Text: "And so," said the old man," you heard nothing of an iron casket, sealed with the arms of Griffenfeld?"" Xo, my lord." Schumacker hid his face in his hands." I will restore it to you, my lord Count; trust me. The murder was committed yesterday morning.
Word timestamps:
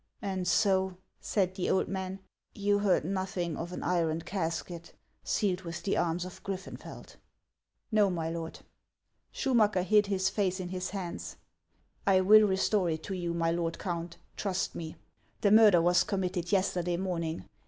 "And 0.23 0.47
so," 0.47 0.97
said 1.19 1.53
the 1.53 1.69
old 1.69 1.87
man," 1.87 2.21
you 2.65 2.79
heard 2.79 3.05
nothing 3.05 3.55
of 3.55 3.71
an 3.71 3.83
iron 3.83 4.21
casket, 4.21 4.93
sealed 5.23 5.61
with 5.61 5.83
the 5.83 5.95
arms 5.95 6.25
of 6.25 6.41
Griffenfeld?"" 6.43 7.17
Xo, 7.93 8.11
my 8.11 8.27
lord." 8.31 8.61
Schumacker 9.31 9.83
hid 9.83 10.07
his 10.07 10.27
face 10.27 10.59
in 10.59 10.69
his 10.69 10.89
hands." 10.89 11.35
I 12.07 12.19
will 12.21 12.47
restore 12.47 12.89
it 12.89 13.03
to 13.03 13.13
you, 13.13 13.35
my 13.35 13.51
lord 13.51 13.77
Count; 13.77 14.17
trust 14.35 14.73
me. 14.73 14.95
The 15.41 15.51
murder 15.51 15.83
was 15.83 16.03
committed 16.03 16.51
yesterday 16.51 16.97
morning. 16.97 17.45